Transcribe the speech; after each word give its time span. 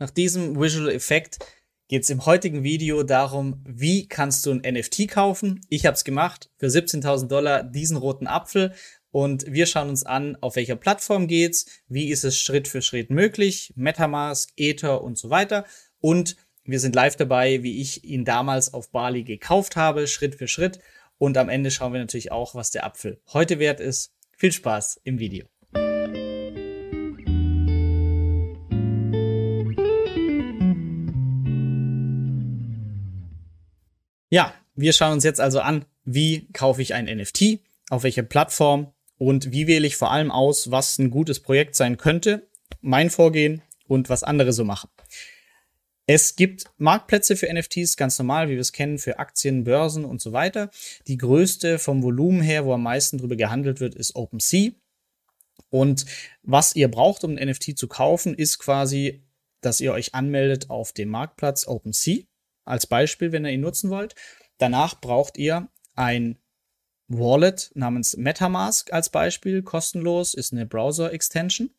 nach 0.00 0.10
diesem 0.10 0.58
Visual 0.58 0.90
Effekt 0.90 1.38
geht 1.88 2.04
es 2.04 2.10
im 2.10 2.24
heutigen 2.24 2.64
Video 2.64 3.02
darum, 3.02 3.62
wie 3.66 4.08
kannst 4.08 4.46
du 4.46 4.50
ein 4.52 4.62
NFT 4.64 5.08
kaufen. 5.08 5.60
Ich 5.68 5.86
habe 5.86 5.94
es 5.94 6.04
gemacht 6.04 6.50
für 6.56 6.66
17.000 6.66 7.28
Dollar 7.28 7.62
diesen 7.62 7.96
roten 7.96 8.26
Apfel 8.26 8.72
und 9.10 9.44
wir 9.46 9.66
schauen 9.66 9.90
uns 9.90 10.04
an, 10.04 10.36
auf 10.40 10.56
welcher 10.56 10.76
Plattform 10.76 11.26
geht's, 11.26 11.66
wie 11.88 12.08
ist 12.08 12.24
es 12.24 12.38
Schritt 12.38 12.66
für 12.66 12.80
Schritt 12.80 13.10
möglich, 13.10 13.72
MetaMask, 13.76 14.50
Ether 14.56 15.02
und 15.02 15.18
so 15.18 15.30
weiter. 15.30 15.66
Und 16.00 16.36
wir 16.64 16.80
sind 16.80 16.94
live 16.94 17.16
dabei, 17.16 17.62
wie 17.62 17.80
ich 17.80 18.04
ihn 18.04 18.24
damals 18.24 18.72
auf 18.72 18.90
Bali 18.90 19.24
gekauft 19.24 19.76
habe, 19.76 20.06
Schritt 20.06 20.36
für 20.36 20.48
Schritt. 20.48 20.78
Und 21.18 21.36
am 21.36 21.48
Ende 21.50 21.70
schauen 21.70 21.92
wir 21.92 22.00
natürlich 22.00 22.32
auch, 22.32 22.54
was 22.54 22.70
der 22.70 22.86
Apfel 22.86 23.20
heute 23.32 23.58
wert 23.58 23.80
ist. 23.80 24.14
Viel 24.38 24.52
Spaß 24.52 25.00
im 25.04 25.18
Video. 25.18 25.46
Ja, 34.30 34.54
wir 34.76 34.92
schauen 34.92 35.14
uns 35.14 35.24
jetzt 35.24 35.40
also 35.40 35.60
an, 35.60 35.84
wie 36.04 36.48
kaufe 36.52 36.80
ich 36.80 36.94
ein 36.94 37.06
NFT, 37.06 37.58
auf 37.90 38.04
welcher 38.04 38.22
Plattform 38.22 38.92
und 39.18 39.50
wie 39.50 39.66
wähle 39.66 39.86
ich 39.86 39.96
vor 39.96 40.12
allem 40.12 40.30
aus, 40.30 40.70
was 40.70 40.98
ein 40.98 41.10
gutes 41.10 41.40
Projekt 41.40 41.74
sein 41.74 41.96
könnte, 41.96 42.48
mein 42.80 43.10
Vorgehen 43.10 43.60
und 43.88 44.08
was 44.08 44.22
andere 44.22 44.52
so 44.52 44.64
machen. 44.64 44.88
Es 46.06 46.36
gibt 46.36 46.64
Marktplätze 46.78 47.36
für 47.36 47.52
NFTs, 47.52 47.96
ganz 47.96 48.18
normal, 48.18 48.48
wie 48.48 48.54
wir 48.54 48.60
es 48.60 48.72
kennen, 48.72 48.98
für 48.98 49.18
Aktien, 49.18 49.64
Börsen 49.64 50.04
und 50.04 50.20
so 50.20 50.32
weiter. 50.32 50.70
Die 51.08 51.18
größte 51.18 51.78
vom 51.78 52.02
Volumen 52.02 52.40
her, 52.40 52.64
wo 52.64 52.72
am 52.72 52.82
meisten 52.84 53.18
drüber 53.18 53.36
gehandelt 53.36 53.80
wird, 53.80 53.94
ist 53.96 54.14
OpenSea. 54.14 54.70
Und 55.70 56.06
was 56.42 56.74
ihr 56.74 56.88
braucht, 56.88 57.24
um 57.24 57.36
ein 57.36 57.48
NFT 57.48 57.76
zu 57.76 57.86
kaufen, 57.88 58.34
ist 58.34 58.58
quasi, 58.58 59.22
dass 59.60 59.80
ihr 59.80 59.92
euch 59.92 60.14
anmeldet 60.14 60.70
auf 60.70 60.92
dem 60.92 61.10
Marktplatz 61.10 61.66
OpenSea. 61.66 62.24
Als 62.70 62.86
Beispiel, 62.86 63.32
wenn 63.32 63.44
ihr 63.44 63.52
ihn 63.52 63.60
nutzen 63.60 63.90
wollt. 63.90 64.14
Danach 64.58 65.00
braucht 65.00 65.36
ihr 65.38 65.68
ein 65.94 66.38
Wallet 67.08 67.72
namens 67.74 68.16
MetaMask 68.16 68.92
als 68.92 69.08
Beispiel, 69.08 69.62
kostenlos, 69.62 70.34
ist 70.34 70.52
eine 70.52 70.64
Browser-Extension. 70.64 71.70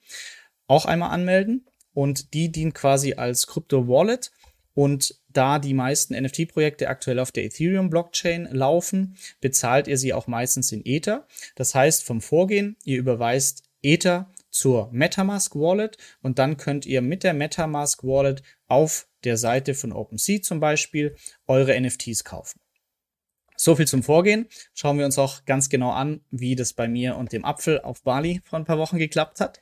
Auch 0.67 0.85
einmal 0.85 1.11
anmelden 1.11 1.67
und 1.93 2.33
die 2.33 2.51
dient 2.51 2.73
quasi 2.73 3.13
als 3.13 3.47
Krypto-Wallet. 3.47 4.31
Und 4.73 5.19
da 5.27 5.59
die 5.59 5.73
meisten 5.73 6.15
NFT-Projekte 6.15 6.87
aktuell 6.87 7.19
auf 7.19 7.31
der 7.31 7.43
Ethereum-Blockchain 7.45 8.47
laufen, 8.51 9.17
bezahlt 9.41 9.87
ihr 9.87 9.97
sie 9.97 10.13
auch 10.13 10.27
meistens 10.27 10.71
in 10.71 10.85
Ether. 10.85 11.27
Das 11.55 11.75
heißt, 11.75 12.03
vom 12.03 12.21
Vorgehen, 12.21 12.77
ihr 12.83 12.97
überweist 12.97 13.63
Ether 13.81 14.31
zur 14.49 14.89
MetaMask 14.91 15.55
Wallet 15.55 15.97
und 16.21 16.39
dann 16.39 16.57
könnt 16.57 16.85
ihr 16.85 17.01
mit 17.01 17.23
der 17.23 17.33
MetaMask 17.33 18.03
Wallet 18.03 18.43
auf 18.67 19.07
der 19.23 19.37
Seite 19.37 19.73
von 19.73 19.91
OpenSea 19.91 20.41
zum 20.41 20.59
Beispiel 20.59 21.15
eure 21.47 21.79
NFTs 21.79 22.23
kaufen. 22.23 22.59
So 23.55 23.75
viel 23.75 23.87
zum 23.87 24.01
Vorgehen. 24.01 24.47
Schauen 24.73 24.97
wir 24.97 25.05
uns 25.05 25.19
auch 25.19 25.45
ganz 25.45 25.69
genau 25.69 25.91
an, 25.91 26.21
wie 26.31 26.55
das 26.55 26.73
bei 26.73 26.87
mir 26.87 27.15
und 27.15 27.31
dem 27.31 27.45
Apfel 27.45 27.79
auf 27.81 28.01
Bali 28.01 28.41
vor 28.43 28.57
ein 28.57 28.65
paar 28.65 28.79
Wochen 28.79 28.97
geklappt 28.97 29.39
hat. 29.39 29.61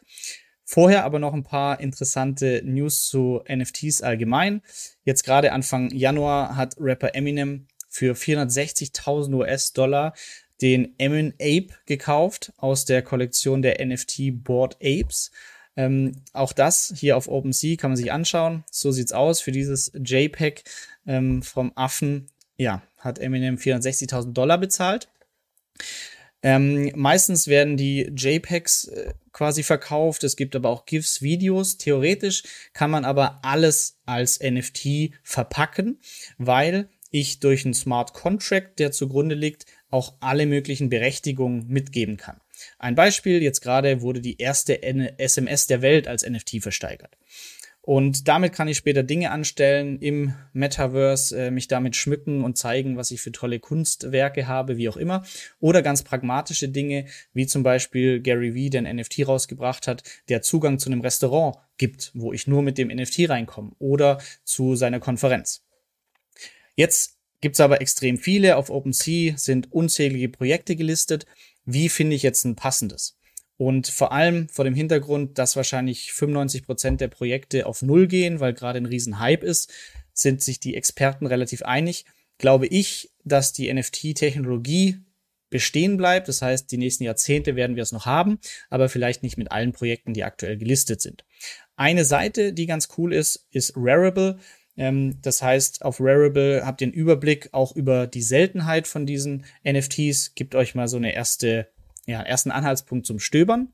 Vorher 0.63 1.03
aber 1.03 1.19
noch 1.19 1.33
ein 1.33 1.43
paar 1.43 1.79
interessante 1.79 2.61
News 2.63 3.07
zu 3.07 3.43
NFTs 3.49 4.01
allgemein. 4.01 4.61
Jetzt 5.03 5.23
gerade 5.23 5.51
Anfang 5.51 5.89
Januar 5.91 6.55
hat 6.55 6.75
Rapper 6.79 7.15
Eminem 7.15 7.67
für 7.89 8.13
460.000 8.13 9.33
US-Dollar 9.33 10.13
den 10.61 10.93
Emin 10.97 11.33
Ape 11.41 11.69
gekauft 11.85 12.53
aus 12.57 12.85
der 12.85 13.01
Kollektion 13.01 13.61
der 13.61 13.85
NFT 13.85 14.43
Board 14.43 14.75
Apes. 14.75 15.31
Ähm, 15.75 16.23
auch 16.33 16.53
das 16.53 16.93
hier 16.95 17.15
auf 17.15 17.27
OpenSea 17.27 17.77
kann 17.77 17.91
man 17.91 17.97
sich 17.97 18.11
anschauen. 18.11 18.63
So 18.71 18.91
sieht's 18.91 19.13
aus 19.13 19.41
für 19.41 19.51
dieses 19.51 19.91
JPEG 19.93 20.63
ähm, 21.07 21.41
vom 21.41 21.71
Affen. 21.75 22.27
Ja, 22.57 22.81
hat 22.97 23.19
Eminem 23.19 23.55
460.000 23.55 24.33
Dollar 24.33 24.57
bezahlt. 24.57 25.07
Ähm, 26.41 26.91
meistens 26.95 27.47
werden 27.47 27.75
die 27.75 28.11
JPEGs 28.15 28.85
äh, 28.85 29.13
quasi 29.33 29.63
verkauft. 29.63 30.23
Es 30.23 30.37
gibt 30.37 30.55
aber 30.55 30.69
auch 30.69 30.85
GIFs, 30.85 31.21
Videos. 31.21 31.77
Theoretisch 31.77 32.43
kann 32.73 32.91
man 32.91 33.03
aber 33.03 33.39
alles 33.43 33.97
als 34.05 34.39
NFT 34.39 35.11
verpacken, 35.21 35.99
weil 36.37 36.89
ich 37.11 37.39
durch 37.39 37.65
einen 37.65 37.73
Smart 37.73 38.13
Contract, 38.13 38.79
der 38.79 38.91
zugrunde 38.91 39.35
liegt, 39.35 39.65
auch 39.89 40.13
alle 40.19 40.45
möglichen 40.45 40.89
Berechtigungen 40.89 41.67
mitgeben 41.67 42.17
kann. 42.17 42.39
Ein 42.77 42.95
Beispiel, 42.95 43.41
jetzt 43.41 43.61
gerade 43.61 44.01
wurde 44.01 44.21
die 44.21 44.37
erste 44.37 44.81
SMS 44.83 45.67
der 45.67 45.81
Welt 45.81 46.07
als 46.07 46.27
NFT 46.27 46.61
versteigert. 46.61 47.17
Und 47.81 48.27
damit 48.27 48.53
kann 48.53 48.67
ich 48.67 48.77
später 48.77 49.01
Dinge 49.01 49.31
anstellen 49.31 49.97
im 49.99 50.35
Metaverse, 50.53 51.47
äh, 51.47 51.49
mich 51.49 51.67
damit 51.67 51.95
schmücken 51.95 52.43
und 52.43 52.55
zeigen, 52.55 52.97
was 52.97 53.09
ich 53.09 53.19
für 53.19 53.31
tolle 53.31 53.59
Kunstwerke 53.59 54.47
habe, 54.47 54.77
wie 54.77 54.89
auch 54.89 54.95
immer. 54.95 55.25
Oder 55.59 55.81
ganz 55.81 56.03
pragmatische 56.03 56.69
Dinge, 56.69 57.05
wie 57.33 57.47
zum 57.47 57.63
Beispiel 57.63 58.19
Gary 58.19 58.53
Vee, 58.53 58.69
der 58.69 58.83
ein 58.83 58.97
NFT 58.97 59.27
rausgebracht 59.27 59.87
hat, 59.87 60.03
der 60.27 60.43
Zugang 60.43 60.77
zu 60.77 60.89
einem 60.89 61.01
Restaurant 61.01 61.57
gibt, 61.77 62.11
wo 62.13 62.31
ich 62.31 62.45
nur 62.45 62.61
mit 62.61 62.77
dem 62.77 62.89
NFT 62.89 63.27
reinkomme. 63.27 63.71
Oder 63.79 64.21
zu 64.43 64.75
seiner 64.75 64.99
Konferenz. 64.99 65.65
Jetzt 66.75 67.17
gibt's 67.41 67.59
aber 67.59 67.81
extrem 67.81 68.17
viele. 68.17 68.57
Auf 68.57 68.69
OpenSea 68.69 69.35
sind 69.37 69.71
unzählige 69.71 70.29
Projekte 70.29 70.75
gelistet. 70.75 71.25
Wie 71.71 71.89
finde 71.89 72.15
ich 72.15 72.23
jetzt 72.23 72.45
ein 72.45 72.55
passendes? 72.55 73.17
Und 73.57 73.87
vor 73.87 74.11
allem 74.11 74.47
vor 74.49 74.65
dem 74.65 74.73
Hintergrund, 74.73 75.37
dass 75.37 75.55
wahrscheinlich 75.55 76.13
95 76.13 76.65
Prozent 76.65 77.01
der 77.01 77.09
Projekte 77.09 77.65
auf 77.65 77.81
Null 77.81 78.07
gehen, 78.07 78.39
weil 78.39 78.53
gerade 78.53 78.77
ein 78.77 78.85
Riesenhype 78.85 79.45
ist, 79.45 79.71
sind 80.13 80.41
sich 80.41 80.59
die 80.59 80.75
Experten 80.75 81.25
relativ 81.25 81.61
einig. 81.63 82.05
Glaube 82.37 82.67
ich, 82.67 83.11
dass 83.23 83.53
die 83.53 83.71
NFT-Technologie 83.71 84.99
bestehen 85.49 85.97
bleibt. 85.97 86.27
Das 86.27 86.41
heißt, 86.41 86.71
die 86.71 86.77
nächsten 86.77 87.03
Jahrzehnte 87.03 87.55
werden 87.55 87.75
wir 87.75 87.83
es 87.83 87.91
noch 87.91 88.05
haben, 88.05 88.39
aber 88.69 88.89
vielleicht 88.89 89.23
nicht 89.23 89.37
mit 89.37 89.51
allen 89.51 89.73
Projekten, 89.73 90.13
die 90.13 90.23
aktuell 90.23 90.57
gelistet 90.57 91.01
sind. 91.01 91.25
Eine 91.75 92.05
Seite, 92.05 92.53
die 92.53 92.65
ganz 92.65 92.89
cool 92.97 93.13
ist, 93.13 93.47
ist 93.51 93.73
Rarible. 93.75 94.39
Ähm, 94.79 95.21
das 95.21 95.43
heißt, 95.43 95.83
auf 95.83 95.99
Rarible 95.99 96.65
habt 96.65 96.81
ihr 96.81 96.85
einen 96.85 96.93
Überblick 96.93 97.49
auch 97.51 97.75
über 97.75 98.07
die 98.07 98.21
Seltenheit 98.21 98.87
von 98.87 99.05
diesen 99.05 99.45
NFTs, 99.67 100.33
gibt 100.35 100.55
euch 100.55 100.73
mal 100.73 100.87
so 100.87 100.97
eine 100.97 101.13
erste 101.13 101.67
ja, 102.07 102.21
ersten 102.21 102.49
Anhaltspunkt 102.49 103.05
zum 103.05 103.19
Stöbern. 103.19 103.73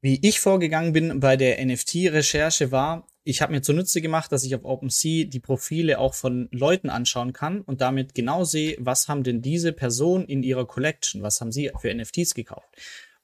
Wie 0.00 0.18
ich 0.26 0.40
vorgegangen 0.40 0.92
bin 0.92 1.20
bei 1.20 1.36
der 1.36 1.64
NFT-Recherche 1.64 2.72
war, 2.72 3.06
ich 3.22 3.42
habe 3.42 3.52
mir 3.52 3.60
zunutze 3.60 4.00
gemacht, 4.00 4.32
dass 4.32 4.44
ich 4.44 4.54
auf 4.54 4.64
OpenSea 4.64 5.26
die 5.26 5.40
Profile 5.40 5.98
auch 5.98 6.14
von 6.14 6.48
Leuten 6.52 6.88
anschauen 6.88 7.32
kann 7.32 7.60
und 7.60 7.80
damit 7.80 8.14
genau 8.14 8.44
sehe, 8.44 8.76
was 8.78 9.08
haben 9.08 9.24
denn 9.24 9.42
diese 9.42 9.72
Personen 9.72 10.24
in 10.26 10.42
ihrer 10.42 10.66
Collection, 10.66 11.22
was 11.22 11.40
haben 11.40 11.52
sie 11.52 11.70
für 11.80 11.92
NFTs 11.92 12.34
gekauft. 12.34 12.68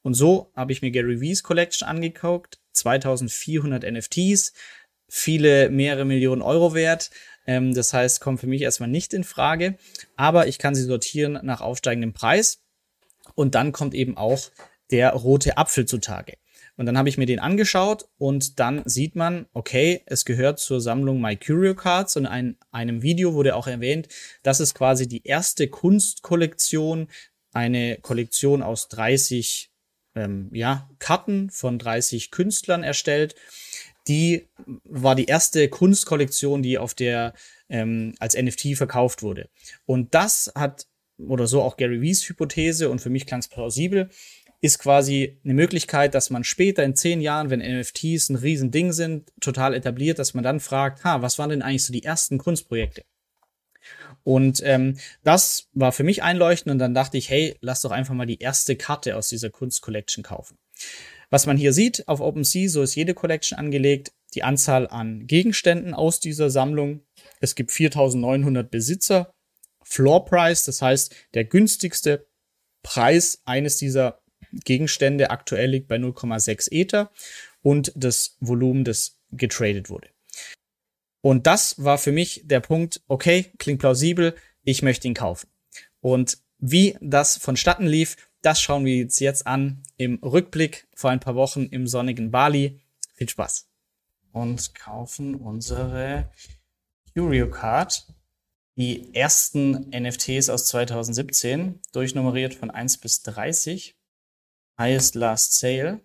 Und 0.03 0.15
so 0.15 0.51
habe 0.55 0.73
ich 0.73 0.83
mir 0.83 0.91
Gary 0.91 1.19
V's 1.21 1.45
Collection 1.45 1.89
angeguckt, 1.89 2.59
2400 2.73 3.85
NFTs, 3.85 4.53
viele 5.15 5.69
mehrere 5.69 6.07
Millionen 6.07 6.41
Euro 6.41 6.73
wert. 6.73 7.11
Ähm, 7.47 7.75
das 7.75 7.93
heißt, 7.93 8.23
kommt 8.23 8.41
für 8.41 8.47
mich 8.47 8.63
erstmal 8.63 8.89
nicht 8.89 9.13
in 9.13 9.25
Frage, 9.25 9.77
aber 10.17 10.47
ich 10.47 10.59
kann 10.59 10.75
sie 10.75 10.85
sortieren 10.85 11.39
nach 11.43 11.61
aufsteigendem 11.61 12.15
Preis. 12.15 12.63
Und 13.35 13.55
dann 13.55 13.73
kommt 13.73 13.93
eben 13.93 14.17
auch 14.17 14.51
der 14.91 15.13
rote 15.13 15.59
Apfel 15.59 15.85
zutage. 15.85 16.39
Und 16.77 16.87
dann 16.87 16.97
habe 16.97 17.11
ich 17.11 17.19
mir 17.19 17.27
den 17.27 17.41
angeschaut 17.41 18.09
und 18.17 18.59
dann 18.59 18.83
sieht 18.87 19.15
man, 19.15 19.47
okay, 19.53 20.03
es 20.07 20.25
gehört 20.25 20.59
zur 20.59 20.81
Sammlung 20.81 21.21
My 21.21 21.37
Curio 21.37 21.75
Cards 21.75 22.17
und 22.17 22.25
in 22.25 22.57
einem 22.71 23.03
Video 23.03 23.35
wurde 23.35 23.55
auch 23.55 23.67
erwähnt, 23.67 24.09
das 24.43 24.61
ist 24.61 24.75
quasi 24.75 25.07
die 25.07 25.25
erste 25.25 25.69
Kunstkollektion, 25.69 27.09
eine 27.53 27.99
Kollektion 28.01 28.63
aus 28.63 28.89
30 28.89 29.71
ähm, 30.15 30.49
ja, 30.53 30.89
Karten 30.99 31.51
von 31.51 31.79
30 31.79 32.31
Künstlern 32.31 32.83
erstellt. 32.83 33.35
Die 34.09 34.49
war 34.85 35.15
die 35.15 35.27
erste 35.27 35.69
Kunstkollektion, 35.69 36.63
die 36.63 36.79
auf 36.79 36.95
der 36.95 37.35
ähm, 37.69 38.15
als 38.19 38.37
NFT 38.37 38.77
verkauft 38.77 39.23
wurde. 39.23 39.49
Und 39.87 40.15
das 40.15 40.53
hat 40.55 40.87
oder 41.19 41.47
so 41.47 41.63
auch 41.63 41.77
Gary 41.77 42.01
Vees 42.01 42.29
Hypothese 42.29 42.91
und 42.91 43.01
für 43.01 43.11
mich 43.11 43.27
klang 43.27 43.41
es 43.41 43.49
plausibel, 43.49 44.11
ist 44.61 44.79
quasi 44.79 45.41
eine 45.45 45.55
Möglichkeit, 45.55 46.15
dass 46.15 46.31
man 46.31 46.45
später 46.45 46.85
in 46.85 46.95
zehn 46.95 47.21
Jahren, 47.21 47.51
wenn 47.51 47.61
NFTs 47.61 48.29
ein 48.29 48.37
Riesending 48.37 48.93
sind, 48.93 49.33
total 49.41 49.75
etabliert, 49.75 50.19
dass 50.19 50.35
man 50.35 50.45
dann 50.45 50.61
fragt, 50.61 51.05
ha, 51.05 51.21
was 51.21 51.39
waren 51.39 51.51
denn 51.51 51.63
eigentlich 51.63 51.85
so 51.85 51.93
die 51.93 52.05
ersten 52.05 52.39
Kunstprojekte? 52.39 53.05
Und 54.23 54.63
ähm, 54.65 54.99
das 55.25 55.69
war 55.73 55.91
für 55.91 56.05
mich 56.05 56.23
einleuchtend 56.23 56.71
und 56.71 56.79
dann 56.79 56.95
dachte 56.95 57.19
ich, 57.19 57.29
hey, 57.29 57.57
lass 57.61 57.81
doch 57.81 57.91
einfach 57.91 58.15
mal 58.15 58.27
die 58.27 58.39
erste 58.39 58.77
Karte 58.77 59.17
aus 59.17 59.29
dieser 59.29 59.51
Kunstcollection 59.51 60.23
kaufen. 60.23 60.59
Was 61.33 61.47
man 61.47 61.57
hier 61.57 61.73
sieht 61.73 62.07
auf 62.09 62.21
OpenSea, 62.21 62.69
so 62.69 62.83
ist 62.83 62.95
jede 62.95 63.15
Collection 63.15 63.59
angelegt, 63.59 64.13
die 64.35 64.43
Anzahl 64.43 64.87
an 64.87 65.27
Gegenständen 65.27 65.95
aus 65.95 66.21
dieser 66.21 66.51
Sammlung. 66.51 67.07
Es 67.41 67.55
gibt 67.55 67.73
4900 67.73 68.71
Besitzer 68.71 69.33
Floor 69.83 70.27
Price, 70.27 70.65
das 70.65 70.83
heißt, 70.83 71.15
der 71.33 71.47
günstigste 71.47 72.27
Preis 72.83 73.41
eines 73.47 73.79
dieser 73.79 74.21
Gegenstände 74.53 75.31
aktuell 75.31 75.71
liegt 75.71 75.89
bei 75.89 75.97
0,6 75.97 76.71
Ether 76.71 77.11
und 77.63 77.93
das 77.97 78.37
Volumen, 78.41 78.85
das 78.85 79.19
getradet 79.31 79.89
wurde. 79.89 80.09
Und 81.23 81.47
das 81.47 81.83
war 81.83 81.97
für 81.97 82.13
mich 82.13 82.43
der 82.45 82.61
Punkt, 82.61 83.01
okay, 83.09 83.53
klingt 83.57 83.81
plausibel, 83.81 84.35
ich 84.65 84.83
möchte 84.83 85.09
ihn 85.09 85.15
kaufen. 85.15 85.49
Und 86.01 86.37
wie 86.59 86.99
das 87.01 87.39
vonstatten 87.39 87.87
lief, 87.87 88.19
das 88.43 88.61
schauen 88.61 88.85
wir 88.85 89.05
uns 89.05 89.19
jetzt 89.21 89.47
an 89.47 89.83
im 89.97 90.17
Rückblick 90.17 90.87
vor 90.95 91.11
ein 91.11 91.21
paar 91.21 91.35
Wochen 91.35 91.65
im 91.67 91.87
sonnigen 91.87 92.31
Bali. 92.31 92.81
Viel 93.15 93.29
Spaß. 93.29 93.69
Und 94.33 94.75
kaufen 94.75 95.35
unsere 95.37 96.31
Curio 97.15 97.49
Card. 97.51 98.07
Die 98.77 99.15
ersten 99.15 99.91
NFTs 99.91 100.49
aus 100.49 100.67
2017, 100.67 101.81
durchnummeriert 101.93 102.55
von 102.55 102.71
1 102.71 102.99
bis 102.99 103.23
30. 103.23 103.95
Highest 104.79 105.15
Last 105.15 105.59
Sale. 105.59 106.01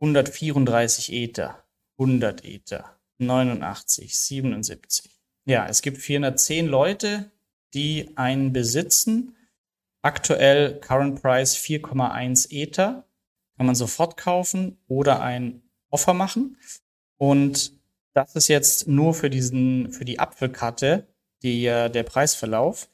134 0.00 1.12
Ether. 1.12 1.64
100 1.98 2.44
Ether. 2.44 2.98
89, 3.18 4.16
77. 4.16 5.10
Ja, 5.44 5.66
es 5.66 5.82
gibt 5.82 5.98
410 5.98 6.66
Leute, 6.66 7.30
die 7.74 8.16
einen 8.16 8.52
besitzen. 8.52 9.36
Aktuell 10.02 10.80
Current 10.80 11.22
Price 11.22 11.56
4,1 11.56 12.50
Ether. 12.50 13.04
Kann 13.56 13.66
man 13.66 13.74
sofort 13.74 14.16
kaufen 14.16 14.78
oder 14.88 15.22
ein 15.22 15.62
Offer 15.90 16.14
machen. 16.14 16.56
Und 17.18 17.72
das 18.14 18.34
ist 18.34 18.48
jetzt 18.48 18.88
nur 18.88 19.14
für 19.14 19.30
diesen, 19.30 19.92
für 19.92 20.04
die 20.04 20.18
Apfelkarte, 20.18 21.06
die, 21.42 21.62
der 21.64 22.02
Preisverlauf. 22.02 22.88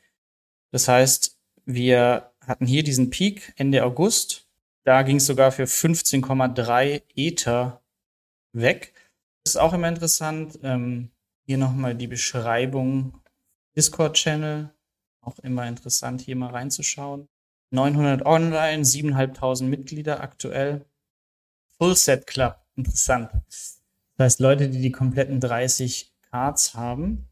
Das 0.70 0.86
heißt, 0.88 1.38
wir 1.64 2.30
hatten 2.46 2.66
hier 2.66 2.82
diesen 2.82 3.10
Peak 3.10 3.52
Ende 3.56 3.84
August. 3.84 4.46
Da 4.84 5.02
ging 5.02 5.16
es 5.16 5.26
sogar 5.26 5.52
für 5.52 5.64
15,3 5.64 7.02
Ether 7.14 7.82
weg. 8.52 8.92
Das 9.44 9.54
ist 9.54 9.60
auch 9.60 9.72
immer 9.72 9.88
interessant. 9.88 10.58
Ähm, 10.62 11.10
hier 11.46 11.58
nochmal 11.58 11.94
die 11.94 12.06
Beschreibung. 12.06 13.20
Discord-Channel. 13.76 14.70
Auch 15.20 15.38
immer 15.40 15.66
interessant, 15.66 16.20
hier 16.20 16.36
mal 16.36 16.50
reinzuschauen. 16.50 17.28
900 17.70 18.24
online, 18.24 18.82
7.500 18.82 19.64
Mitglieder 19.64 20.20
aktuell. 20.20 20.84
Full 21.78 21.96
Set 21.96 22.26
Club. 22.26 22.56
Interessant. 22.76 23.30
Das 23.46 23.82
heißt, 24.18 24.40
Leute, 24.40 24.68
die 24.68 24.80
die 24.80 24.92
kompletten 24.92 25.40
30 25.40 26.12
Cards 26.30 26.74
haben. 26.74 27.28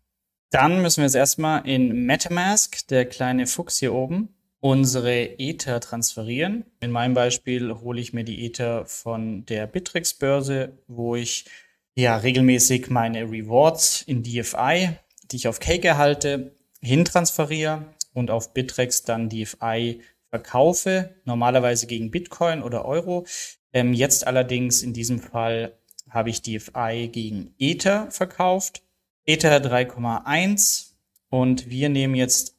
Dann 0.50 0.82
müssen 0.82 0.98
wir 0.98 1.04
jetzt 1.04 1.14
erstmal 1.14 1.66
in 1.66 2.06
MetaMask, 2.06 2.86
der 2.88 3.06
kleine 3.06 3.46
Fuchs 3.46 3.78
hier 3.78 3.92
oben, 3.92 4.34
unsere 4.60 5.38
Ether 5.38 5.80
transferieren. 5.80 6.64
In 6.80 6.90
meinem 6.90 7.14
Beispiel 7.14 7.72
hole 7.74 8.00
ich 8.00 8.12
mir 8.12 8.24
die 8.24 8.46
Ether 8.46 8.86
von 8.86 9.44
der 9.46 9.66
Bittrex 9.66 10.14
Börse, 10.14 10.78
wo 10.86 11.16
ich 11.16 11.46
ja 11.94 12.16
regelmäßig 12.16 12.90
meine 12.90 13.30
Rewards 13.30 14.02
in 14.02 14.22
DFI, 14.22 14.90
die 15.30 15.36
ich 15.36 15.48
auf 15.48 15.60
Cake 15.60 15.86
erhalte, 15.86 16.56
hintransferiere 16.81 17.94
und 18.12 18.31
auf 18.31 18.55
Bittrex 18.55 19.02
dann 19.02 19.28
DFI 19.28 20.00
verkaufe, 20.31 21.14
normalerweise 21.25 21.87
gegen 21.87 22.11
Bitcoin 22.11 22.62
oder 22.62 22.84
Euro. 22.84 23.26
Ähm, 23.73 23.94
jetzt 23.94 24.26
allerdings 24.26 24.82
in 24.82 24.93
diesem 24.93 25.20
Fall 25.20 25.78
habe 26.11 26.31
ich 26.31 26.43
DFI 26.43 27.08
gegen 27.12 27.55
Ether 27.58 28.11
verkauft. 28.11 28.82
Ether 29.25 29.56
3,1 29.58 30.93
und 31.31 31.69
wir 31.69 31.88
nehmen 31.88 32.14
jetzt 32.14 32.56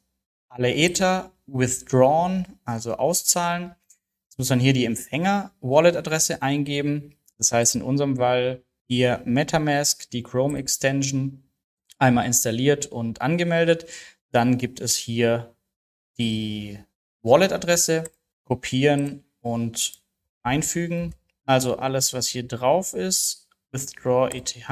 alle 0.48 0.74
Ether 0.74 1.32
withdrawn, 1.46 2.46
also 2.64 2.94
auszahlen. 2.94 3.74
Jetzt 4.28 4.38
muss 4.38 4.50
man 4.50 4.60
hier 4.60 4.74
die 4.74 4.84
Empfänger-Wallet-Adresse 4.84 6.42
eingeben. 6.42 7.14
Das 7.38 7.52
heißt 7.52 7.76
in 7.76 7.82
unserem 7.82 8.16
Fall 8.16 8.62
ihr 8.86 9.22
MetaMask, 9.24 10.10
die 10.10 10.22
Chrome 10.22 10.58
Extension, 10.58 11.47
einmal 11.98 12.26
installiert 12.26 12.86
und 12.86 13.20
angemeldet. 13.20 13.86
Dann 14.30 14.58
gibt 14.58 14.80
es 14.80 14.96
hier 14.96 15.54
die 16.18 16.78
Wallet-Adresse, 17.22 18.04
kopieren 18.44 19.24
und 19.40 20.02
einfügen. 20.42 21.14
Also 21.44 21.76
alles, 21.76 22.12
was 22.12 22.28
hier 22.28 22.46
drauf 22.46 22.94
ist, 22.94 23.48
Withdraw 23.72 24.28
ETH. 24.34 24.66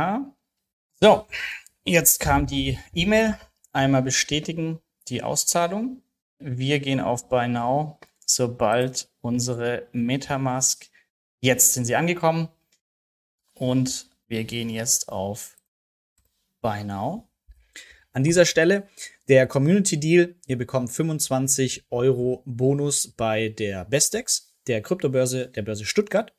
So, 1.01 1.27
jetzt 1.85 2.21
kam 2.21 2.47
die 2.47 2.79
E-Mail. 2.95 3.39
Einmal 3.73 4.03
bestätigen 4.03 4.81
die 5.09 5.23
Auszahlung. 5.23 6.03
Wir 6.39 6.81
gehen 6.81 7.01
auf 7.01 7.29
Buy 7.29 7.49
Now, 7.49 7.99
sobald 8.25 9.09
unsere 9.21 9.89
Metamask, 9.93 10.89
jetzt 11.41 11.75
sind 11.75 11.85
sie 11.85 11.97
angekommen, 11.97 12.49
und 13.59 14.11
wir 14.29 14.45
gehen 14.45 14.69
jetzt 14.69 15.09
auf 15.09 15.56
Buy 16.67 16.83
Now. 16.83 17.31
An 18.13 18.25
dieser 18.25 18.45
Stelle 18.45 18.89
der 19.29 19.47
Community 19.47 20.01
Deal. 20.01 20.35
Ihr 20.49 20.59
bekommt 20.59 20.91
25 20.91 21.87
Euro 21.91 22.43
Bonus 22.45 23.15
bei 23.17 23.51
der 23.51 23.85
Bestex, 23.85 24.57
der 24.67 24.83
Kryptobörse 24.83 25.47
der 25.47 25.63
Börse 25.63 25.85
Stuttgart. 25.85 26.35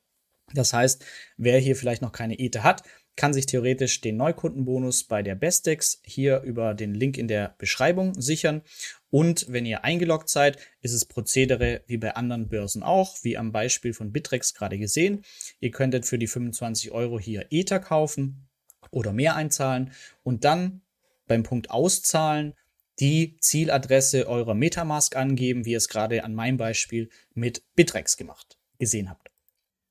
Das 0.52 0.74
heißt, 0.74 1.02
wer 1.38 1.58
hier 1.58 1.76
vielleicht 1.76 2.02
noch 2.02 2.12
keine 2.12 2.38
Ethe 2.38 2.62
hat, 2.62 2.82
kann 3.16 3.32
sich 3.32 3.46
theoretisch 3.46 4.02
den 4.02 4.18
Neukundenbonus 4.18 5.04
bei 5.04 5.22
der 5.22 5.34
Bestex 5.34 6.02
hier 6.04 6.42
über 6.42 6.74
den 6.74 6.92
Link 6.92 7.16
in 7.16 7.26
der 7.26 7.54
Beschreibung 7.56 8.12
sichern. 8.20 8.60
Und 9.08 9.46
wenn 9.48 9.64
ihr 9.64 9.82
eingeloggt 9.82 10.28
seid, 10.28 10.58
ist 10.82 10.92
es 10.92 11.06
Prozedere 11.06 11.84
wie 11.86 11.96
bei 11.96 12.16
anderen 12.16 12.50
Börsen 12.50 12.82
auch, 12.82 13.16
wie 13.22 13.38
am 13.38 13.50
Beispiel 13.50 13.94
von 13.94 14.12
Bitrex 14.12 14.52
gerade 14.52 14.78
gesehen. 14.78 15.24
Ihr 15.58 15.70
könntet 15.70 16.04
für 16.04 16.18
die 16.18 16.26
25 16.26 16.90
Euro 16.90 17.18
hier 17.18 17.46
Ether 17.48 17.80
kaufen 17.80 18.47
oder 18.90 19.12
mehr 19.12 19.36
einzahlen 19.36 19.92
und 20.22 20.44
dann 20.44 20.82
beim 21.26 21.42
Punkt 21.42 21.70
Auszahlen 21.70 22.54
die 23.00 23.36
Zieladresse 23.40 24.28
eurer 24.28 24.54
Metamask 24.54 25.14
angeben, 25.14 25.64
wie 25.64 25.72
ihr 25.72 25.78
es 25.78 25.88
gerade 25.88 26.24
an 26.24 26.34
meinem 26.34 26.56
Beispiel 26.56 27.10
mit 27.34 27.62
Bitrex 27.74 28.16
gemacht 28.16 28.58
gesehen 28.78 29.10
habt. 29.10 29.30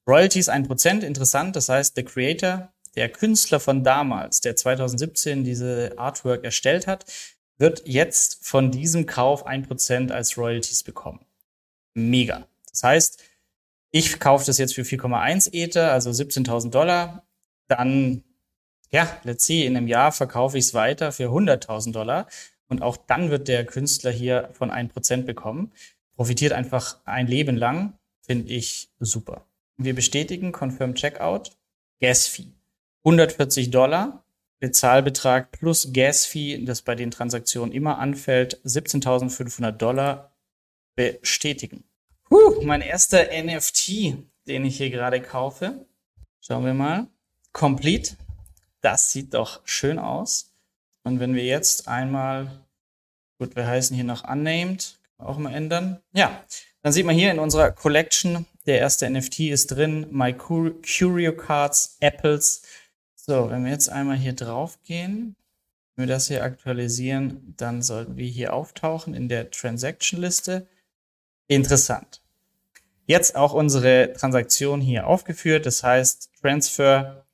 Royalties 0.07 0.49
1%, 0.49 1.01
interessant, 1.01 1.55
das 1.55 1.69
heißt, 1.69 1.97
der 1.97 2.05
Creator 2.05 2.73
der 2.97 3.09
Künstler 3.09 3.59
von 3.59 3.83
damals, 3.83 4.41
der 4.41 4.55
2017 4.55 5.43
diese 5.43 5.93
Artwork 5.97 6.43
erstellt 6.43 6.87
hat, 6.87 7.05
wird 7.59 7.83
jetzt 7.85 8.43
von 8.43 8.71
diesem 8.71 9.05
Kauf 9.05 9.45
ein 9.45 9.63
Prozent 9.63 10.11
als 10.11 10.35
Royalties 10.37 10.83
bekommen. 10.83 11.23
Mega. 11.93 12.47
Das 12.71 12.83
heißt, 12.83 13.23
ich 13.91 14.19
kaufe 14.19 14.45
das 14.45 14.57
jetzt 14.57 14.73
für 14.73 14.81
4,1 14.81 15.53
Ether, 15.53 15.91
also 15.91 16.09
17.000 16.09 16.71
Dollar. 16.71 17.27
Dann, 17.67 18.23
ja, 18.91 19.19
let's 19.23 19.45
see, 19.45 19.65
in 19.65 19.75
einem 19.75 19.87
Jahr 19.87 20.11
verkaufe 20.11 20.57
ich 20.57 20.65
es 20.65 20.73
weiter 20.73 21.11
für 21.11 21.29
100.000 21.29 21.91
Dollar. 21.91 22.27
Und 22.67 22.81
auch 22.81 22.97
dann 22.97 23.29
wird 23.29 23.47
der 23.47 23.65
Künstler 23.65 24.11
hier 24.11 24.49
von 24.53 24.71
1% 24.71 25.23
bekommen. 25.23 25.71
Profitiert 26.15 26.53
einfach 26.53 26.97
ein 27.05 27.27
Leben 27.27 27.55
lang. 27.55 27.97
Finde 28.21 28.51
ich 28.53 28.89
super. 28.99 29.45
Wir 29.77 29.95
bestätigen 29.95 30.51
Confirm 30.51 30.95
Checkout. 30.95 31.51
Gas 31.99 32.27
Fee. 32.27 32.51
140 33.03 33.71
Dollar. 33.71 34.23
Bezahlbetrag 34.59 35.51
plus 35.51 35.93
Gas-Fee, 35.93 36.65
das 36.65 36.81
bei 36.81 36.95
den 36.95 37.11
Transaktionen 37.11 37.71
immer 37.71 37.99
anfällt, 37.99 38.59
17.500 38.65 39.71
Dollar 39.71 40.31
bestätigen. 40.95 41.83
Puh, 42.23 42.61
mein 42.63 42.81
erster 42.81 43.27
NFT, 43.31 44.17
den 44.47 44.65
ich 44.65 44.77
hier 44.77 44.89
gerade 44.89 45.21
kaufe. 45.21 45.85
Schauen 46.41 46.65
wir 46.65 46.73
mal. 46.73 47.07
Complete. 47.53 48.15
Das 48.81 49.11
sieht 49.11 49.33
doch 49.33 49.61
schön 49.65 49.99
aus. 49.99 50.53
Und 51.03 51.19
wenn 51.19 51.35
wir 51.35 51.45
jetzt 51.45 51.87
einmal, 51.87 52.65
gut, 53.39 53.55
wir 53.55 53.67
heißen 53.67 53.95
hier 53.95 54.03
noch 54.03 54.27
Unnamed, 54.29 54.99
auch 55.17 55.37
mal 55.37 55.53
ändern. 55.53 56.01
Ja, 56.13 56.43
dann 56.81 56.93
sieht 56.93 57.05
man 57.05 57.15
hier 57.15 57.31
in 57.31 57.39
unserer 57.39 57.71
Collection, 57.71 58.45
der 58.65 58.79
erste 58.79 59.09
NFT 59.09 59.39
ist 59.39 59.67
drin, 59.67 60.07
My 60.11 60.33
Curio 60.33 61.35
Cards, 61.35 61.97
Apples, 62.01 62.61
so, 63.29 63.49
wenn 63.49 63.65
wir 63.65 63.71
jetzt 63.71 63.89
einmal 63.89 64.15
hier 64.15 64.31
drauf 64.31 64.81
gehen, 64.83 65.35
wenn 65.95 66.07
wir 66.07 66.13
das 66.13 66.29
hier 66.29 66.45
aktualisieren, 66.45 67.55
dann 67.57 67.81
sollten 67.81 68.15
wir 68.15 68.25
hier 68.25 68.53
auftauchen 68.53 69.13
in 69.13 69.27
der 69.27 69.51
Transaction-Liste. 69.51 70.65
Interessant. 71.47 72.21
Jetzt 73.05 73.35
auch 73.35 73.51
unsere 73.51 74.13
Transaktion 74.13 74.79
hier 74.79 75.07
aufgeführt. 75.07 75.65
Das 75.65 75.83
heißt, 75.83 76.29
Transfer 76.39 77.25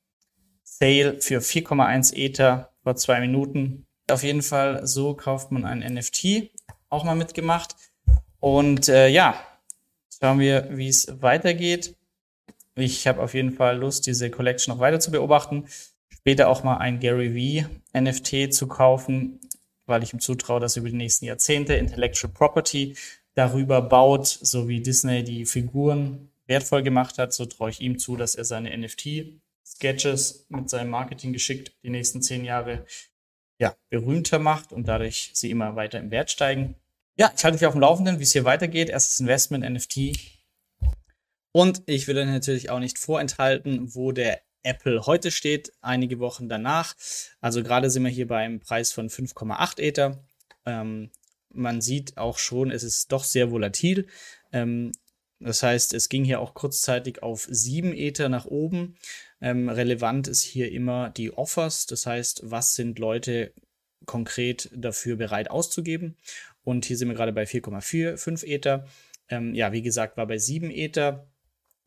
Sale 0.84 1.22
für 1.22 1.40
4,1 1.40 2.14
Ether 2.14 2.74
vor 2.84 2.98
zwei 2.98 3.22
Minuten. 3.22 3.88
Auf 4.12 4.22
jeden 4.22 4.42
Fall, 4.42 4.86
so 4.86 5.14
kauft 5.14 5.50
man 5.50 5.64
ein 5.64 5.80
NFT. 5.80 6.52
Auch 6.90 7.06
mal 7.06 7.16
mitgemacht. 7.16 7.78
Und 8.42 8.90
äh, 8.90 9.08
ja, 9.08 9.42
schauen 10.20 10.40
wir, 10.40 10.68
wie 10.72 10.90
es 10.90 11.22
weitergeht. 11.22 11.96
Ich 12.76 13.08
habe 13.08 13.22
auf 13.22 13.34
jeden 13.34 13.54
Fall 13.54 13.78
Lust, 13.78 14.08
diese 14.08 14.30
Collection 14.30 14.74
noch 14.74 14.82
weiter 14.82 15.00
zu 15.00 15.12
beobachten. 15.12 15.68
Später 16.10 16.50
auch 16.50 16.66
mal 16.66 16.80
ein 16.80 17.00
Gary 17.00 17.64
V 17.64 17.70
NFT 17.98 18.54
zu 18.54 18.68
kaufen, 18.68 19.40
weil 19.86 20.04
ich 20.04 20.12
ihm 20.12 20.20
zutraue, 20.20 20.60
dass 20.60 20.76
er 20.76 20.82
über 20.82 20.90
die 20.90 20.98
nächsten 20.98 21.24
Jahrzehnte 21.24 21.76
Intellectual 21.76 22.34
Property 22.34 22.98
darüber 23.36 23.82
baut, 23.82 24.28
so 24.28 24.68
wie 24.68 24.82
Disney 24.82 25.24
die 25.24 25.46
Figuren 25.46 26.30
wertvoll 26.46 26.84
gemacht 26.84 27.20
hat. 27.20 27.32
So 27.32 27.46
traue 27.46 27.70
ich 27.70 27.80
ihm 27.80 28.00
zu, 28.00 28.18
dass 28.18 28.36
er 28.36 28.44
seine 28.44 28.78
NFT 28.78 29.43
Sketches 29.76 30.46
mit 30.50 30.70
seinem 30.70 30.90
Marketing 30.90 31.34
geschickt 31.34 31.74
die 31.84 31.90
nächsten 31.90 32.22
zehn 32.22 32.46
Jahre 32.46 32.86
ja, 33.60 33.76
berühmter 33.90 34.40
macht 34.40 34.74
und 34.74 34.88
dadurch 34.88 35.32
sie 35.34 35.52
immer 35.52 35.76
weiter 35.76 36.00
im 36.00 36.12
Wert 36.12 36.32
steigen. 36.32 36.76
Ja, 37.16 37.32
ich 37.36 37.44
halte 37.44 37.58
dich 37.58 37.68
auf 37.68 37.74
dem 37.74 37.82
Laufenden, 37.82 38.20
wie 38.20 38.24
es 38.24 38.32
hier 38.32 38.46
weitergeht. 38.46 38.90
Erstes 38.90 39.20
Investment, 39.20 39.64
NFT. 39.64 40.18
Und 41.52 41.84
ich 41.86 42.08
will 42.08 42.26
natürlich 42.26 42.70
auch 42.72 42.80
nicht 42.80 42.98
vorenthalten, 42.98 43.94
wo 43.94 44.12
der 44.12 44.42
Apple 44.64 45.06
heute 45.06 45.30
steht, 45.30 45.72
einige 45.82 46.20
Wochen 46.20 46.50
danach. 46.50 46.96
Also 47.42 47.62
gerade 47.62 47.90
sind 47.90 48.04
wir 48.04 48.10
hier 48.10 48.28
beim 48.28 48.60
Preis 48.60 48.92
von 48.92 49.10
5,8 49.10 49.80
Ether. 49.80 50.24
Ähm, 50.66 51.12
man 51.50 51.82
sieht 51.82 52.18
auch 52.18 52.40
schon, 52.40 52.72
es 52.72 52.84
ist 52.84 53.12
doch 53.12 53.24
sehr 53.24 53.52
volatil. 53.52 54.08
Ähm, 54.52 54.92
das 55.44 55.64
heißt, 55.64 55.94
es 55.94 56.10
ging 56.10 56.24
hier 56.24 56.40
auch 56.40 56.54
kurzzeitig 56.54 57.22
auf 57.22 57.48
7 57.50 57.94
Ether 57.94 58.30
nach 58.30 58.46
oben. 58.46 58.98
Ähm, 59.42 59.70
relevant 59.70 60.28
ist 60.28 60.42
hier 60.42 60.72
immer 60.72 61.10
die 61.10 61.32
Offers, 61.32 61.86
das 61.86 62.06
heißt, 62.06 62.42
was 62.46 62.76
sind 62.76 63.00
Leute 63.00 63.54
konkret 64.06 64.70
dafür 64.74 65.16
bereit 65.16 65.52
auszugeben. 65.52 66.18
Und 66.64 66.86
hier 66.86 66.98
sind 66.98 67.10
wir 67.10 67.16
gerade 67.16 67.34
bei 67.34 67.44
4,45 67.44 68.46
Ether. 68.46 68.86
Ähm, 69.30 69.54
ja, 69.54 69.72
wie 69.72 69.82
gesagt, 69.82 70.18
war 70.18 70.28
bei 70.28 70.38
7 70.38 70.72
Ether 70.72 71.28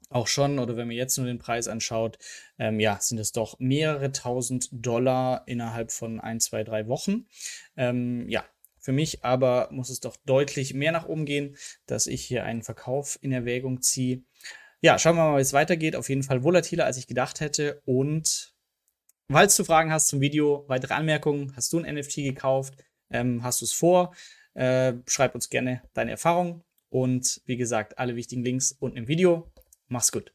auch 0.08 0.26
schon, 0.26 0.58
oder 0.58 0.76
wenn 0.76 0.86
man 0.86 0.96
jetzt 0.96 1.16
nur 1.16 1.26
den 1.26 1.38
Preis 1.38 1.66
anschaut, 1.66 2.18
ähm, 2.58 2.78
ja, 2.78 2.98
sind 3.00 3.18
es 3.18 3.32
doch 3.32 3.58
mehrere 3.58 4.12
tausend 4.12 4.68
Dollar 4.70 5.42
innerhalb 5.46 5.90
von 5.90 6.20
ein, 6.20 6.40
zwei, 6.40 6.62
drei 6.62 6.86
Wochen. 6.86 7.26
Ähm, 7.76 8.28
ja, 8.28 8.44
für 8.86 8.92
mich 8.92 9.24
aber 9.24 9.68
muss 9.72 9.90
es 9.90 9.98
doch 9.98 10.14
deutlich 10.26 10.72
mehr 10.72 10.92
nach 10.92 11.08
oben 11.08 11.24
gehen, 11.24 11.56
dass 11.86 12.06
ich 12.06 12.24
hier 12.24 12.44
einen 12.44 12.62
Verkauf 12.62 13.18
in 13.20 13.32
Erwägung 13.32 13.82
ziehe. 13.82 14.22
Ja, 14.80 14.96
schauen 14.96 15.16
wir 15.16 15.24
mal, 15.24 15.38
wie 15.38 15.42
es 15.42 15.52
weitergeht. 15.52 15.96
Auf 15.96 16.08
jeden 16.08 16.22
Fall 16.22 16.44
volatiler, 16.44 16.84
als 16.84 16.96
ich 16.96 17.08
gedacht 17.08 17.40
hätte. 17.40 17.82
Und 17.84 18.54
falls 19.28 19.56
du 19.56 19.64
Fragen 19.64 19.90
hast 19.90 20.06
zum 20.06 20.20
Video, 20.20 20.64
weitere 20.68 20.94
Anmerkungen, 20.94 21.52
hast 21.56 21.72
du 21.72 21.80
ein 21.80 21.96
NFT 21.96 22.14
gekauft? 22.18 22.74
Ähm, 23.10 23.42
hast 23.42 23.60
du 23.60 23.64
es 23.64 23.72
vor? 23.72 24.14
Äh, 24.54 24.92
schreib 25.08 25.34
uns 25.34 25.50
gerne 25.50 25.82
deine 25.92 26.12
Erfahrungen. 26.12 26.62
Und 26.88 27.40
wie 27.44 27.56
gesagt, 27.56 27.98
alle 27.98 28.14
wichtigen 28.14 28.44
Links 28.44 28.70
unten 28.70 28.98
im 28.98 29.08
Video. 29.08 29.50
Mach's 29.88 30.12
gut. 30.12 30.32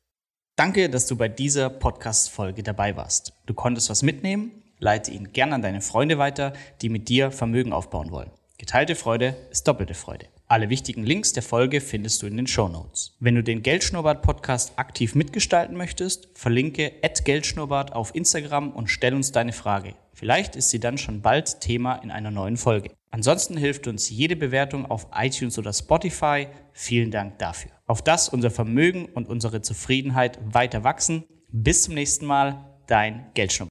Danke, 0.58 0.90
dass 0.90 1.08
du 1.08 1.16
bei 1.16 1.30
dieser 1.30 1.70
Podcast-Folge 1.70 2.64
dabei 2.64 2.98
warst. 2.98 3.32
Du 3.46 3.54
konntest 3.54 3.90
was 3.90 4.04
mitnehmen. 4.04 4.62
Leite 4.78 5.12
ihn 5.12 5.32
gern 5.32 5.54
an 5.54 5.62
deine 5.62 5.80
Freunde 5.80 6.18
weiter, 6.18 6.52
die 6.82 6.90
mit 6.90 7.08
dir 7.08 7.32
Vermögen 7.32 7.72
aufbauen 7.72 8.12
wollen. 8.12 8.32
Geteilte 8.62 8.94
Freude 8.94 9.36
ist 9.50 9.68
doppelte 9.68 9.96
Freude. 9.96 10.28
Alle 10.48 10.70
wichtigen 10.70 11.04
Links 11.04 11.34
der 11.34 11.42
Folge 11.42 11.82
findest 11.82 12.22
du 12.22 12.28
in 12.28 12.38
den 12.38 12.46
Show 12.46 12.68
Notes. 12.68 13.18
Wenn 13.20 13.34
du 13.34 13.42
den 13.42 13.64
Geldschnurrbart 13.64 14.22
Podcast 14.22 14.74
aktiv 14.76 15.16
mitgestalten 15.16 15.76
möchtest, 15.76 16.30
verlinke 16.36 16.92
@geldschnurrbart 17.24 17.94
auf 17.94 18.14
Instagram 18.14 18.70
und 18.70 18.88
stell 18.88 19.16
uns 19.16 19.32
deine 19.32 19.52
Frage. 19.52 19.96
Vielleicht 20.14 20.56
ist 20.56 20.70
sie 20.70 20.80
dann 20.80 21.00
schon 21.00 21.24
bald 21.24 21.60
Thema 21.60 21.96
in 22.04 22.12
einer 22.12 22.30
neuen 22.30 22.56
Folge. 22.56 22.92
Ansonsten 23.10 23.58
hilft 23.58 23.88
uns 23.88 24.12
jede 24.12 24.36
Bewertung 24.36 24.86
auf 24.86 25.08
iTunes 25.12 25.58
oder 25.58 25.74
Spotify. 25.74 26.46
Vielen 26.72 27.10
Dank 27.10 27.40
dafür. 27.40 27.72
Auf 27.88 28.04
das 28.04 28.30
unser 28.30 28.52
Vermögen 28.52 29.06
und 29.06 29.28
unsere 29.28 29.64
Zufriedenheit 29.64 30.38
weiter 30.54 30.84
wachsen. 30.84 31.24
Bis 31.48 31.82
zum 31.82 31.96
nächsten 31.96 32.28
Mal, 32.28 32.64
dein 32.86 33.26
Geldschnurrbart. 33.34 33.70